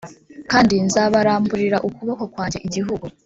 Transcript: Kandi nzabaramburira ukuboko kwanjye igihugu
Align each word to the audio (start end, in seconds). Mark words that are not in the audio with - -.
Kandi 0.51 0.73
nzabaramburira 0.85 1.77
ukuboko 1.87 2.23
kwanjye 2.33 2.57
igihugu 2.67 3.05